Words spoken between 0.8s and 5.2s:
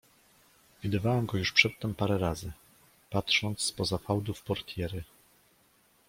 Widywałam go już przedtem parę razy, patrząc spoza fałdów portiery.